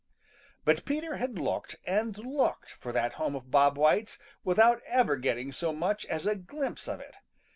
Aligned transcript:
But 0.65 0.83
Peter 0.83 1.17
had 1.17 1.37
looked 1.37 1.75
and 1.85 2.17
looked 2.17 2.71
for 2.71 2.91
that 2.91 3.13
home 3.21 3.35
of 3.35 3.51
Bob 3.51 3.77
White's 3.77 4.17
without 4.43 4.81
ever 4.87 5.15
getting 5.15 5.51
so 5.51 5.71
much 5.71 6.07
as 6.07 6.25
a 6.25 6.33
glimpse 6.33 6.87
of 6.87 6.99
it. 6.99 7.13